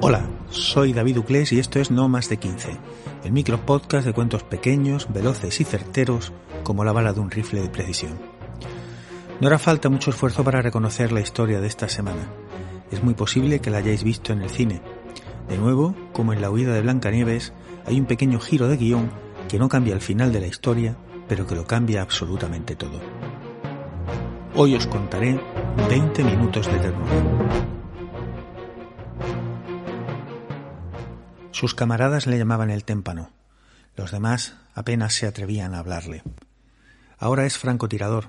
Hola, 0.00 0.26
soy 0.48 0.94
David 0.94 1.18
Uclés 1.18 1.52
y 1.52 1.58
esto 1.58 1.78
es 1.78 1.90
No 1.90 2.08
Más 2.08 2.30
de 2.30 2.38
15, 2.38 2.78
el 3.24 3.32
micro 3.32 3.60
podcast 3.66 4.06
de 4.06 4.14
cuentos 4.14 4.42
pequeños, 4.42 5.12
veloces 5.12 5.60
y 5.60 5.64
certeros 5.64 6.32
como 6.62 6.82
la 6.82 6.92
bala 6.92 7.12
de 7.12 7.20
un 7.20 7.30
rifle 7.30 7.60
de 7.60 7.68
precisión. 7.68 8.18
No 9.40 9.48
hará 9.48 9.58
falta 9.58 9.90
mucho 9.90 10.10
esfuerzo 10.10 10.42
para 10.44 10.62
reconocer 10.62 11.12
la 11.12 11.20
historia 11.20 11.60
de 11.60 11.66
esta 11.66 11.90
semana. 11.90 12.26
Es 12.90 13.02
muy 13.04 13.12
posible 13.12 13.60
que 13.60 13.68
la 13.68 13.78
hayáis 13.78 14.02
visto 14.02 14.32
en 14.32 14.40
el 14.40 14.48
cine. 14.48 14.80
De 15.46 15.58
nuevo, 15.58 15.94
como 16.14 16.32
en 16.32 16.40
la 16.40 16.50
huida 16.50 16.72
de 16.72 16.80
Blancanieves, 16.80 17.52
hay 17.84 18.00
un 18.00 18.06
pequeño 18.06 18.40
giro 18.40 18.66
de 18.66 18.78
guion 18.78 19.10
que 19.46 19.58
no 19.58 19.68
cambia 19.68 19.92
el 19.92 20.00
final 20.00 20.32
de 20.32 20.40
la 20.40 20.46
historia, 20.46 20.96
pero 21.28 21.46
que 21.46 21.54
lo 21.54 21.66
cambia 21.66 22.00
absolutamente 22.00 22.74
todo. 22.74 23.17
Hoy 24.54 24.74
os 24.74 24.86
contaré 24.86 25.38
20 25.88 26.24
minutos 26.24 26.66
de 26.66 26.78
ternura. 26.78 27.66
Sus 31.52 31.74
camaradas 31.74 32.26
le 32.26 32.38
llamaban 32.38 32.70
el 32.70 32.84
témpano. 32.84 33.30
Los 33.94 34.10
demás 34.10 34.56
apenas 34.74 35.14
se 35.14 35.26
atrevían 35.26 35.74
a 35.74 35.80
hablarle. 35.80 36.22
Ahora 37.18 37.46
es 37.46 37.58
francotirador, 37.58 38.28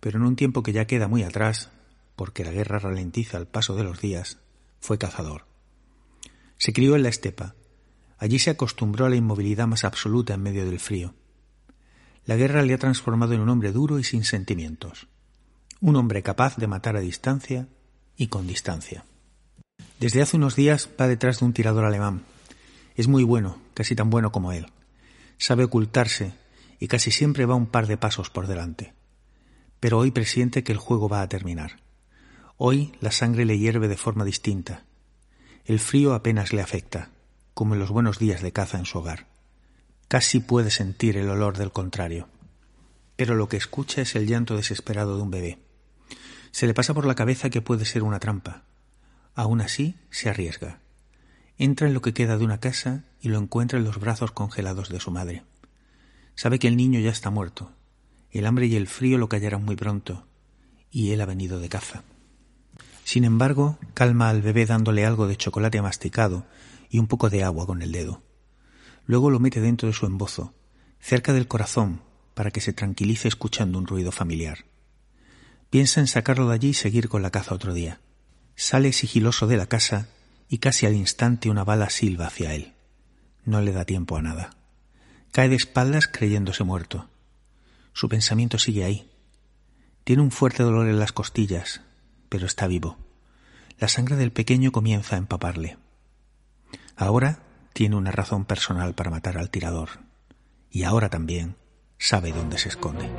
pero 0.00 0.18
en 0.18 0.26
un 0.26 0.36
tiempo 0.36 0.62
que 0.62 0.72
ya 0.72 0.86
queda 0.86 1.08
muy 1.08 1.22
atrás, 1.22 1.70
porque 2.14 2.44
la 2.44 2.50
guerra 2.52 2.78
ralentiza 2.78 3.38
el 3.38 3.46
paso 3.46 3.74
de 3.74 3.84
los 3.84 4.00
días, 4.00 4.38
fue 4.80 4.98
cazador. 4.98 5.46
Se 6.58 6.72
crió 6.72 6.94
en 6.94 7.04
la 7.04 7.08
estepa. 7.08 7.54
Allí 8.18 8.38
se 8.38 8.50
acostumbró 8.50 9.06
a 9.06 9.10
la 9.10 9.16
inmovilidad 9.16 9.66
más 9.66 9.84
absoluta 9.84 10.34
en 10.34 10.42
medio 10.42 10.66
del 10.66 10.78
frío. 10.78 11.14
La 12.26 12.36
guerra 12.36 12.62
le 12.62 12.74
ha 12.74 12.78
transformado 12.78 13.32
en 13.32 13.40
un 13.40 13.48
hombre 13.48 13.72
duro 13.72 13.98
y 13.98 14.04
sin 14.04 14.24
sentimientos. 14.24 15.08
Un 15.86 15.96
hombre 15.96 16.22
capaz 16.22 16.56
de 16.56 16.66
matar 16.66 16.96
a 16.96 17.00
distancia 17.00 17.68
y 18.16 18.28
con 18.28 18.46
distancia. 18.46 19.04
Desde 20.00 20.22
hace 20.22 20.38
unos 20.38 20.56
días 20.56 20.88
va 20.98 21.08
detrás 21.08 21.40
de 21.40 21.44
un 21.44 21.52
tirador 21.52 21.84
alemán. 21.84 22.22
Es 22.96 23.06
muy 23.06 23.22
bueno, 23.22 23.58
casi 23.74 23.94
tan 23.94 24.08
bueno 24.08 24.32
como 24.32 24.52
él. 24.52 24.72
Sabe 25.36 25.64
ocultarse 25.64 26.32
y 26.80 26.88
casi 26.88 27.10
siempre 27.10 27.44
va 27.44 27.54
un 27.54 27.66
par 27.66 27.86
de 27.86 27.98
pasos 27.98 28.30
por 28.30 28.46
delante. 28.46 28.94
Pero 29.78 29.98
hoy 29.98 30.10
presiente 30.10 30.64
que 30.64 30.72
el 30.72 30.78
juego 30.78 31.10
va 31.10 31.20
a 31.20 31.28
terminar. 31.28 31.82
Hoy 32.56 32.94
la 33.02 33.12
sangre 33.12 33.44
le 33.44 33.58
hierve 33.58 33.86
de 33.86 33.98
forma 33.98 34.24
distinta. 34.24 34.84
El 35.66 35.80
frío 35.80 36.14
apenas 36.14 36.54
le 36.54 36.62
afecta, 36.62 37.10
como 37.52 37.74
en 37.74 37.80
los 37.80 37.90
buenos 37.90 38.18
días 38.18 38.40
de 38.40 38.52
caza 38.52 38.78
en 38.78 38.86
su 38.86 39.00
hogar. 39.00 39.26
Casi 40.08 40.40
puede 40.40 40.70
sentir 40.70 41.18
el 41.18 41.28
olor 41.28 41.58
del 41.58 41.72
contrario. 41.72 42.30
Pero 43.16 43.34
lo 43.34 43.50
que 43.50 43.58
escucha 43.58 44.00
es 44.00 44.14
el 44.14 44.26
llanto 44.26 44.56
desesperado 44.56 45.18
de 45.18 45.22
un 45.22 45.30
bebé. 45.30 45.58
Se 46.54 46.68
le 46.68 46.72
pasa 46.72 46.94
por 46.94 47.04
la 47.04 47.16
cabeza 47.16 47.50
que 47.50 47.62
puede 47.62 47.84
ser 47.84 48.04
una 48.04 48.20
trampa. 48.20 48.62
Aún 49.34 49.60
así, 49.60 49.96
se 50.10 50.30
arriesga. 50.30 50.78
Entra 51.58 51.88
en 51.88 51.94
lo 51.94 52.00
que 52.00 52.14
queda 52.14 52.38
de 52.38 52.44
una 52.44 52.60
casa 52.60 53.02
y 53.20 53.28
lo 53.28 53.40
encuentra 53.40 53.76
en 53.76 53.84
los 53.84 53.98
brazos 53.98 54.30
congelados 54.30 54.88
de 54.88 55.00
su 55.00 55.10
madre. 55.10 55.42
Sabe 56.36 56.60
que 56.60 56.68
el 56.68 56.76
niño 56.76 57.00
ya 57.00 57.10
está 57.10 57.30
muerto. 57.30 57.72
El 58.30 58.46
hambre 58.46 58.66
y 58.66 58.76
el 58.76 58.86
frío 58.86 59.18
lo 59.18 59.28
callarán 59.28 59.64
muy 59.64 59.74
pronto, 59.74 60.28
y 60.92 61.10
él 61.10 61.22
ha 61.22 61.26
venido 61.26 61.58
de 61.58 61.68
caza. 61.68 62.04
Sin 63.02 63.24
embargo, 63.24 63.76
calma 63.92 64.28
al 64.28 64.40
bebé 64.40 64.64
dándole 64.64 65.04
algo 65.04 65.26
de 65.26 65.36
chocolate 65.36 65.82
masticado 65.82 66.46
y 66.88 67.00
un 67.00 67.08
poco 67.08 67.30
de 67.30 67.42
agua 67.42 67.66
con 67.66 67.82
el 67.82 67.90
dedo. 67.90 68.22
Luego 69.06 69.28
lo 69.28 69.40
mete 69.40 69.60
dentro 69.60 69.88
de 69.88 69.92
su 69.92 70.06
embozo, 70.06 70.54
cerca 71.00 71.32
del 71.32 71.48
corazón, 71.48 72.02
para 72.32 72.52
que 72.52 72.60
se 72.60 72.72
tranquilice 72.72 73.26
escuchando 73.26 73.76
un 73.76 73.88
ruido 73.88 74.12
familiar. 74.12 74.66
Piensa 75.74 75.98
en 75.98 76.06
sacarlo 76.06 76.46
de 76.46 76.54
allí 76.54 76.68
y 76.68 76.74
seguir 76.74 77.08
con 77.08 77.22
la 77.22 77.32
caza 77.32 77.52
otro 77.52 77.74
día. 77.74 77.98
Sale 78.54 78.92
sigiloso 78.92 79.48
de 79.48 79.56
la 79.56 79.66
casa 79.66 80.06
y 80.48 80.58
casi 80.58 80.86
al 80.86 80.94
instante 80.94 81.50
una 81.50 81.64
bala 81.64 81.90
silba 81.90 82.28
hacia 82.28 82.54
él. 82.54 82.74
No 83.44 83.60
le 83.60 83.72
da 83.72 83.84
tiempo 83.84 84.16
a 84.16 84.22
nada. 84.22 84.50
Cae 85.32 85.48
de 85.48 85.56
espaldas 85.56 86.06
creyéndose 86.06 86.62
muerto. 86.62 87.08
Su 87.92 88.08
pensamiento 88.08 88.56
sigue 88.56 88.84
ahí. 88.84 89.10
Tiene 90.04 90.22
un 90.22 90.30
fuerte 90.30 90.62
dolor 90.62 90.86
en 90.86 91.00
las 91.00 91.10
costillas, 91.10 91.80
pero 92.28 92.46
está 92.46 92.68
vivo. 92.68 92.96
La 93.80 93.88
sangre 93.88 94.14
del 94.14 94.30
pequeño 94.30 94.70
comienza 94.70 95.16
a 95.16 95.18
empaparle. 95.18 95.76
Ahora 96.94 97.40
tiene 97.72 97.96
una 97.96 98.12
razón 98.12 98.44
personal 98.44 98.94
para 98.94 99.10
matar 99.10 99.38
al 99.38 99.50
tirador. 99.50 99.88
Y 100.70 100.84
ahora 100.84 101.10
también 101.10 101.56
sabe 101.98 102.30
dónde 102.30 102.58
se 102.58 102.68
esconde. 102.68 103.10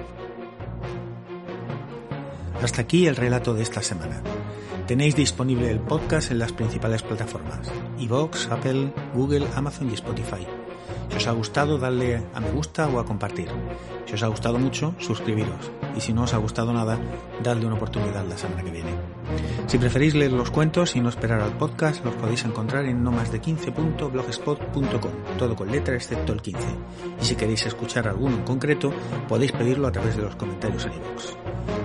Hasta 2.65 2.81
aquí 2.81 3.05
el 3.05 3.15
relato 3.15 3.53
de 3.53 3.61
esta 3.61 3.83
semana. 3.83 4.23
Tenéis 4.87 5.15
disponible 5.15 5.69
el 5.69 5.79
podcast 5.79 6.31
en 6.31 6.39
las 6.39 6.51
principales 6.51 7.03
plataformas: 7.03 7.71
iVoox, 7.99 8.51
Apple, 8.51 8.91
Google, 9.13 9.45
Amazon 9.55 9.91
y 9.91 9.93
Spotify. 9.93 10.47
Si 11.09 11.17
os 11.17 11.27
ha 11.27 11.31
gustado, 11.33 11.77
dadle 11.77 12.23
a 12.33 12.39
me 12.39 12.49
gusta 12.49 12.87
o 12.87 12.97
a 12.97 13.05
compartir. 13.05 13.49
Si 14.07 14.15
os 14.15 14.23
ha 14.23 14.27
gustado 14.29 14.57
mucho, 14.57 14.95
suscribiros. 14.97 15.71
Y 15.95 16.01
si 16.01 16.11
no 16.11 16.23
os 16.23 16.33
ha 16.33 16.37
gustado 16.37 16.73
nada, 16.73 16.97
dadle 17.43 17.67
una 17.67 17.75
oportunidad 17.75 18.25
la 18.25 18.35
semana 18.35 18.63
que 18.63 18.71
viene. 18.71 18.95
Si 19.67 19.77
preferís 19.77 20.15
leer 20.15 20.31
los 20.31 20.49
cuentos 20.49 20.95
y 20.95 21.01
no 21.01 21.09
esperar 21.09 21.41
al 21.41 21.55
podcast, 21.59 22.03
los 22.03 22.15
podéis 22.15 22.45
encontrar 22.45 22.85
en 22.85 23.03
no 23.03 23.11
más 23.11 23.31
de 23.31 23.43
15.blogspot.com, 23.43 25.11
todo 25.37 25.55
con 25.55 25.71
letra 25.71 25.93
excepto 25.93 26.33
el 26.33 26.41
15. 26.41 26.65
Y 27.21 27.25
si 27.25 27.35
queréis 27.35 27.67
escuchar 27.67 28.07
alguno 28.07 28.37
en 28.37 28.43
concreto, 28.43 28.91
podéis 29.29 29.51
pedirlo 29.51 29.87
a 29.87 29.91
través 29.91 30.15
de 30.15 30.23
los 30.23 30.35
comentarios 30.35 30.83
en 30.87 30.93
iVoox. 30.93 31.84